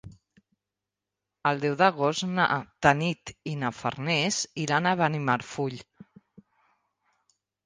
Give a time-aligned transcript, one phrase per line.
[1.49, 2.47] El deu d'agost na
[2.87, 5.79] Tanit i na Farners iran a Benimarfull.